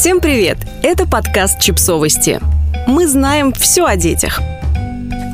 Всем 0.00 0.22
привет! 0.22 0.56
Это 0.82 1.06
подкаст 1.06 1.60
«Чипсовости». 1.60 2.40
Мы 2.86 3.06
знаем 3.06 3.52
все 3.52 3.84
о 3.84 3.96
детях. 3.96 4.40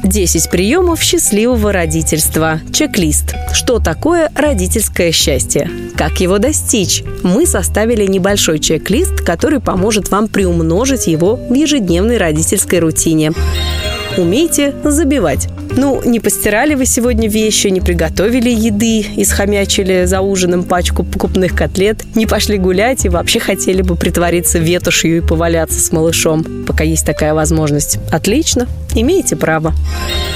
10 0.03 0.51
приемов 0.51 1.01
счастливого 1.01 1.71
родительства. 1.71 2.61
Чек-лист. 2.73 3.37
Что 3.53 3.79
такое 3.79 4.29
родительское 4.35 5.13
счастье? 5.13 5.71
Как 5.97 6.19
его 6.19 6.39
достичь? 6.39 7.05
Мы 7.23 7.47
составили 7.47 8.07
небольшой 8.07 8.59
чек-лист, 8.59 9.21
который 9.21 9.61
поможет 9.61 10.11
вам 10.11 10.27
приумножить 10.27 11.07
его 11.07 11.37
в 11.37 11.55
ежедневной 11.55 12.17
родительской 12.17 12.81
рутине. 12.81 13.31
Умейте 14.17 14.75
забивать. 14.83 15.49
Ну, 15.77 16.01
не 16.03 16.21
постирали 16.21 16.75
вы 16.75 16.87
сегодня 16.87 17.29
вещи, 17.29 17.67
не 17.67 17.83
приготовили 17.83 18.49
еды 18.49 19.01
и 19.01 19.25
схомячили 19.25 20.07
за 20.07 20.23
ужином 20.23 20.65
пачку 20.65 21.05
покупных 21.05 21.55
котлет, 21.55 22.03
не 22.15 22.27
пошли 22.27 22.57
гулять 22.57 23.05
и 23.05 23.11
вообще 23.11 23.41
хотели 23.41 23.83
бы 23.83 23.95
притвориться 23.95 24.59
ветошью 24.59 25.19
и 25.19 25.21
поваляться 25.21 25.79
с 25.79 25.93
малышом, 25.93 26.65
пока 26.67 26.83
есть 26.83 27.05
такая 27.05 27.35
возможность. 27.35 27.99
Отлично, 28.11 28.67
имеете 28.95 29.37
право. 29.37 29.75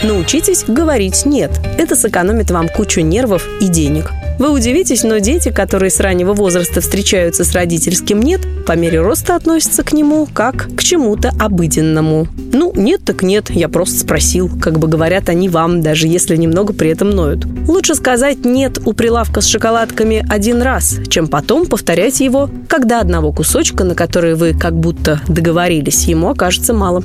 Научитесь 0.02 0.64
говорить 0.68 1.24
«нет». 1.24 1.50
Это 1.78 1.96
сэкономит 1.96 2.50
вам 2.50 2.68
кучу 2.68 3.00
нервов 3.00 3.48
и 3.62 3.68
денег. 3.68 4.10
Вы 4.38 4.52
удивитесь, 4.52 5.02
но 5.02 5.18
дети, 5.18 5.50
которые 5.50 5.90
с 5.90 6.00
раннего 6.00 6.32
возраста 6.32 6.80
встречаются 6.80 7.44
с 7.44 7.52
родительским 7.52 8.20
«нет», 8.20 8.40
по 8.66 8.72
мере 8.72 9.00
роста 9.00 9.36
относятся 9.36 9.82
к 9.82 9.92
нему 9.92 10.28
как 10.32 10.68
к 10.76 10.82
чему-то 10.82 11.32
обыденному. 11.38 12.28
Ну, 12.52 12.72
нет 12.74 13.02
так 13.04 13.22
нет, 13.22 13.50
я 13.50 13.68
просто 13.68 13.98
спросил, 13.98 14.50
как 14.60 14.78
бы 14.78 14.88
говорят 14.88 15.28
они 15.28 15.48
вам, 15.48 15.82
даже 15.82 16.06
если 16.06 16.36
немного 16.36 16.72
при 16.72 16.90
этом 16.90 17.10
ноют. 17.10 17.44
Лучше 17.68 17.94
сказать 17.94 18.44
«нет» 18.44 18.78
у 18.84 18.92
прилавка 18.92 19.40
с 19.40 19.46
шоколадками 19.46 20.24
один 20.30 20.62
раз, 20.62 20.96
чем 21.08 21.28
потом 21.28 21.66
повторять 21.66 22.20
его, 22.20 22.48
когда 22.68 23.00
одного 23.00 23.32
кусочка, 23.32 23.84
на 23.84 23.94
который 23.94 24.34
вы 24.34 24.54
как 24.54 24.74
будто 24.78 25.20
договорились, 25.28 26.04
ему 26.04 26.30
окажется 26.30 26.72
мало. 26.72 27.02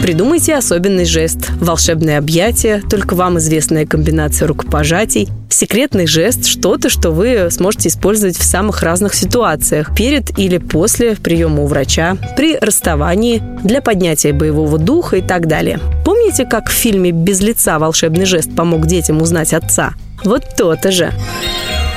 Придумайте 0.00 0.54
особенный 0.54 1.04
жест, 1.04 1.50
волшебное 1.60 2.18
объятие, 2.18 2.82
только 2.88 3.14
вам 3.14 3.38
известная 3.38 3.86
комбинация 3.86 4.46
рукопожатий, 4.46 5.28
секретный 5.48 6.06
жест, 6.06 6.46
что-то, 6.46 6.90
что 6.90 7.10
вы 7.10 7.48
сможете 7.50 7.88
использовать 7.88 8.36
в 8.36 8.44
самых 8.44 8.82
разных 8.82 9.14
ситуациях, 9.14 9.94
перед 9.96 10.38
или 10.38 10.58
после 10.58 11.16
приема 11.16 11.62
у 11.62 11.66
врача, 11.66 12.16
при 12.36 12.56
расставании, 12.58 13.42
для 13.64 13.80
поднятия 13.80 14.32
боевого 14.32 14.78
духа 14.78 15.16
и 15.16 15.22
так 15.22 15.46
далее. 15.48 15.80
Помните, 16.04 16.44
как 16.44 16.68
в 16.68 16.72
фильме 16.72 17.10
«Без 17.10 17.40
лица» 17.40 17.78
волшебный 17.78 18.26
жест 18.26 18.54
помог 18.54 18.86
детям 18.86 19.22
узнать 19.22 19.54
отца? 19.54 19.94
Вот 20.24 20.44
то-то 20.56 20.92
же. 20.92 21.12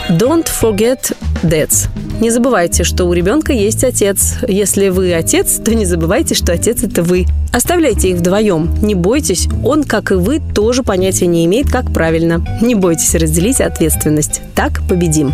Don't 0.10 0.48
forget 0.48 1.16
dads. 1.44 1.88
Не 2.20 2.32
забывайте, 2.32 2.84
что 2.84 3.06
у 3.06 3.14
ребенка 3.14 3.54
есть 3.54 3.84
отец. 3.84 4.38
Если 4.48 4.90
вы 4.90 5.14
отец, 5.14 5.60
то 5.64 5.76
не 5.76 5.86
забывайте, 5.86 6.34
что 6.34 6.52
отец– 6.52 6.84
это 6.84 7.04
вы. 7.04 7.28
Оставляйте 7.54 8.10
их 8.10 8.18
вдвоем. 8.18 8.74
Не 8.82 8.96
бойтесь, 8.96 9.48
он, 9.64 9.84
как 9.84 10.12
и 10.12 10.16
вы, 10.16 10.40
тоже 10.40 10.82
понятия 10.82 11.28
не 11.28 11.46
имеет, 11.46 11.70
как 11.70 11.94
правильно. 11.94 12.44
Не 12.60 12.74
бойтесь 12.74 13.14
разделить 13.14 13.62
ответственность. 13.62 14.42
Так 14.56 14.82
победим. 14.90 15.32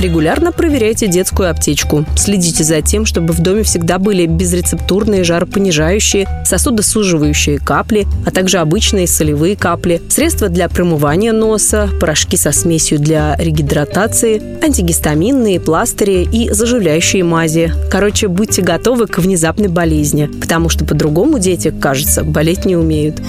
Регулярно 0.00 0.50
проверяйте 0.50 1.08
детскую 1.08 1.50
аптечку. 1.50 2.06
Следите 2.16 2.64
за 2.64 2.80
тем, 2.80 3.04
чтобы 3.04 3.34
в 3.34 3.40
доме 3.40 3.64
всегда 3.64 3.98
были 3.98 4.24
безрецептурные 4.24 5.24
жаропонижающие, 5.24 6.26
сосудосуживающие 6.46 7.58
капли, 7.58 8.06
а 8.24 8.30
также 8.30 8.58
обычные 8.58 9.06
солевые 9.06 9.56
капли, 9.56 10.00
средства 10.08 10.48
для 10.48 10.70
промывания 10.70 11.32
носа, 11.32 11.90
порошки 12.00 12.36
со 12.36 12.50
смесью 12.50 12.98
для 12.98 13.36
регидратации, 13.36 14.40
антигистаминные 14.64 15.60
пластыри 15.60 16.26
и 16.32 16.50
заживляющие 16.50 17.22
мази. 17.22 17.70
Короче, 17.90 18.28
будьте 18.28 18.62
готовы 18.62 19.06
к 19.06 19.18
внезапной 19.18 19.68
болезни, 19.68 20.30
потому 20.40 20.70
что 20.70 20.86
по-другому 20.86 21.38
дети, 21.38 21.74
кажется, 21.78 22.24
болеть 22.24 22.64
не 22.64 22.74
умеют. 22.74 23.20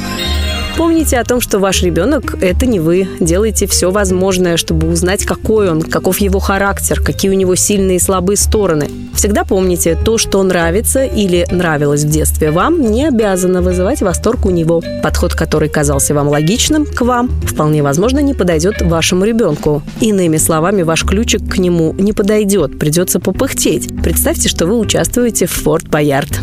Помните 0.77 1.19
о 1.19 1.23
том, 1.23 1.41
что 1.41 1.59
ваш 1.59 1.83
ребенок– 1.83 2.35
это 2.41 2.65
не 2.65 2.79
вы. 2.79 3.07
Делайте 3.19 3.67
все 3.67 3.91
возможное, 3.91 4.57
чтобы 4.57 4.89
узнать, 4.89 5.25
какой 5.25 5.69
он, 5.69 5.81
каков 5.81 6.19
его 6.19 6.39
характер, 6.39 7.01
какие 7.01 7.29
у 7.31 7.35
него 7.35 7.55
сильные 7.55 7.97
и 7.97 7.99
слабые 7.99 8.37
стороны. 8.37 8.89
Всегда 9.13 9.43
помните, 9.43 9.95
то, 9.95 10.17
что 10.17 10.41
нравится 10.41 11.03
или 11.03 11.45
нравилось 11.51 12.03
в 12.05 12.09
детстве 12.09 12.49
вам, 12.49 12.81
не 12.81 13.05
обязано 13.05 13.61
вызывать 13.61 14.01
восторг 14.01 14.45
у 14.45 14.49
него. 14.49 14.81
Подход, 15.03 15.35
который 15.35 15.69
казался 15.69 16.13
вам 16.13 16.29
логичным 16.29 16.85
к 16.85 17.01
вам, 17.01 17.29
вполне 17.41 17.83
возможно, 17.83 18.19
не 18.19 18.33
подойдет 18.33 18.81
вашему 18.81 19.25
ребенку. 19.25 19.83
Иными 19.99 20.37
словами, 20.37 20.81
ваш 20.81 21.03
ключик 21.03 21.47
к 21.47 21.57
нему 21.57 21.93
не 21.93 22.13
подойдет, 22.13 22.79
придется 22.79 23.19
попыхтеть. 23.19 23.89
Представьте, 24.01 24.49
что 24.49 24.65
вы 24.65 24.79
участвуете 24.79 25.45
в 25.45 25.51
Форт 25.51 25.87
Боярд. 25.87 26.39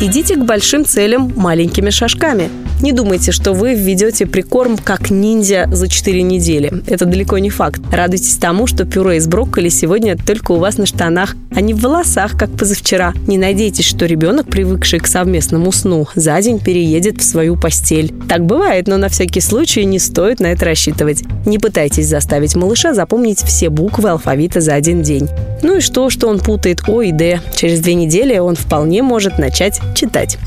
Идите 0.00 0.36
к 0.36 0.44
большим 0.44 0.84
целям 0.84 1.32
маленькими 1.34 1.90
шажками. 1.90 2.50
Не 2.80 2.92
думайте, 2.92 3.32
что 3.32 3.54
вы 3.54 3.74
введете 3.74 4.24
прикорм 4.24 4.78
как 4.78 5.10
ниндзя 5.10 5.68
за 5.72 5.88
4 5.88 6.22
недели. 6.22 6.72
Это 6.86 7.06
далеко 7.06 7.38
не 7.38 7.50
факт. 7.50 7.80
Радуйтесь 7.92 8.36
тому, 8.36 8.68
что 8.68 8.84
пюре 8.84 9.16
из 9.16 9.26
брокколи 9.26 9.68
сегодня 9.68 10.16
только 10.16 10.52
у 10.52 10.58
вас 10.58 10.78
на 10.78 10.86
штанах, 10.86 11.34
а 11.54 11.60
не 11.60 11.74
в 11.74 11.80
волосах, 11.80 12.38
как 12.38 12.50
позавчера. 12.50 13.14
Не 13.26 13.36
надейтесь, 13.36 13.84
что 13.84 14.06
ребенок, 14.06 14.46
привыкший 14.46 15.00
к 15.00 15.08
совместному 15.08 15.72
сну, 15.72 16.06
за 16.14 16.40
день 16.40 16.60
переедет 16.60 17.20
в 17.20 17.24
свою 17.24 17.56
постель. 17.56 18.14
Так 18.28 18.46
бывает, 18.46 18.86
но 18.86 18.96
на 18.96 19.08
всякий 19.08 19.40
случай 19.40 19.84
не 19.84 19.98
стоит 19.98 20.38
на 20.38 20.46
это 20.46 20.66
рассчитывать. 20.66 21.24
Не 21.46 21.58
пытайтесь 21.58 22.06
заставить 22.06 22.54
малыша 22.54 22.94
запомнить 22.94 23.42
все 23.42 23.70
буквы 23.70 24.10
алфавита 24.10 24.60
за 24.60 24.74
один 24.74 25.02
день. 25.02 25.28
Ну 25.62 25.78
и 25.78 25.80
что, 25.80 26.10
что 26.10 26.28
он 26.28 26.38
путает 26.38 26.82
О 26.86 27.02
и 27.02 27.10
Д? 27.10 27.40
Через 27.56 27.80
две 27.80 27.94
недели 27.94 28.38
он 28.38 28.54
вполне 28.54 29.02
может 29.02 29.38
начать 29.38 29.80
читать. 29.96 30.38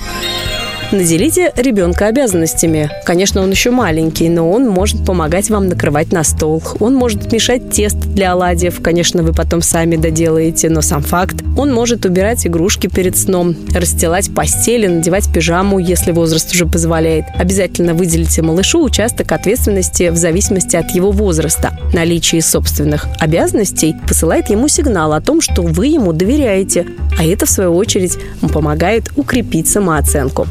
Наделите 0.91 1.53
ребенка 1.55 2.07
обязанностями. 2.07 2.91
Конечно, 3.05 3.41
он 3.41 3.49
еще 3.49 3.71
маленький, 3.71 4.27
но 4.27 4.51
он 4.51 4.67
может 4.67 5.05
помогать 5.05 5.49
вам 5.49 5.69
накрывать 5.69 6.11
на 6.11 6.25
стол. 6.25 6.61
Он 6.81 6.95
может 6.95 7.31
мешать 7.31 7.69
тест 7.69 7.95
для 7.95 8.33
оладьев. 8.33 8.81
Конечно, 8.81 9.23
вы 9.23 9.31
потом 9.31 9.61
сами 9.61 9.95
доделаете, 9.95 10.69
но 10.69 10.81
сам 10.81 11.01
факт. 11.01 11.35
Он 11.57 11.73
может 11.73 12.05
убирать 12.05 12.45
игрушки 12.45 12.87
перед 12.87 13.17
сном, 13.17 13.55
расстилать 13.73 14.35
постели, 14.35 14.85
надевать 14.87 15.31
пижаму, 15.33 15.79
если 15.79 16.11
возраст 16.11 16.51
уже 16.51 16.65
позволяет. 16.65 17.23
Обязательно 17.35 17.93
выделите 17.93 18.41
малышу 18.41 18.83
участок 18.83 19.31
ответственности 19.31 20.09
в 20.09 20.17
зависимости 20.17 20.75
от 20.75 20.91
его 20.91 21.11
возраста. 21.11 21.71
Наличие 21.93 22.41
собственных 22.41 23.07
обязанностей 23.17 23.95
посылает 24.05 24.49
ему 24.49 24.67
сигнал 24.67 25.13
о 25.13 25.21
том, 25.21 25.39
что 25.39 25.61
вы 25.61 25.87
ему 25.87 26.11
доверяете, 26.11 26.85
а 27.17 27.23
это, 27.23 27.45
в 27.45 27.49
свою 27.49 27.75
очередь, 27.75 28.17
помогает 28.51 29.09
укрепить 29.15 29.69
самооценку. 29.69 30.47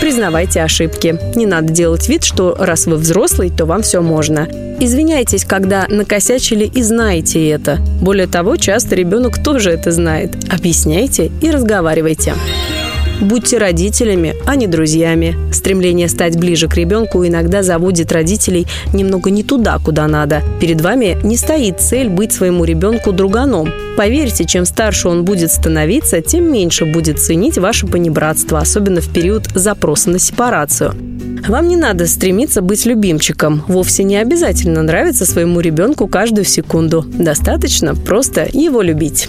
Признавайте 0.00 0.62
ошибки. 0.62 1.18
Не 1.36 1.46
надо 1.46 1.72
делать 1.72 2.08
вид, 2.08 2.24
что 2.24 2.56
раз 2.58 2.86
вы 2.86 2.96
взрослый, 2.96 3.50
то 3.50 3.66
вам 3.66 3.82
все 3.82 4.00
можно. 4.00 4.48
Извиняйтесь, 4.80 5.44
когда 5.44 5.86
накосячили 5.88 6.64
и 6.64 6.82
знаете 6.82 7.48
это. 7.48 7.78
Более 8.00 8.26
того, 8.26 8.56
часто 8.56 8.96
ребенок 8.96 9.42
тоже 9.42 9.70
это 9.70 9.92
знает. 9.92 10.32
Объясняйте 10.52 11.30
и 11.40 11.50
разговаривайте. 11.50 12.34
Будьте 13.22 13.58
родителями, 13.58 14.34
а 14.46 14.56
не 14.56 14.66
друзьями. 14.66 15.36
Стремление 15.52 16.08
стать 16.08 16.36
ближе 16.36 16.68
к 16.68 16.74
ребенку 16.74 17.24
иногда 17.24 17.62
заводит 17.62 18.10
родителей 18.10 18.66
немного 18.92 19.30
не 19.30 19.44
туда, 19.44 19.78
куда 19.78 20.08
надо. 20.08 20.42
Перед 20.60 20.80
вами 20.80 21.16
не 21.22 21.36
стоит 21.36 21.80
цель 21.80 22.08
быть 22.08 22.32
своему 22.32 22.64
ребенку 22.64 23.12
друганом. 23.12 23.70
Поверьте, 23.96 24.44
чем 24.44 24.64
старше 24.64 25.08
он 25.08 25.24
будет 25.24 25.52
становиться, 25.52 26.20
тем 26.20 26.52
меньше 26.52 26.84
будет 26.84 27.20
ценить 27.20 27.58
ваше 27.58 27.86
понебратство, 27.86 28.58
особенно 28.58 29.00
в 29.00 29.08
период 29.12 29.46
запроса 29.54 30.10
на 30.10 30.18
сепарацию. 30.18 30.92
Вам 31.46 31.68
не 31.68 31.76
надо 31.76 32.08
стремиться 32.08 32.60
быть 32.60 32.86
любимчиком. 32.86 33.62
Вовсе 33.68 34.02
не 34.02 34.16
обязательно 34.16 34.82
нравиться 34.82 35.26
своему 35.26 35.60
ребенку 35.60 36.08
каждую 36.08 36.44
секунду. 36.44 37.04
Достаточно 37.06 37.94
просто 37.94 38.48
его 38.52 38.82
любить. 38.82 39.28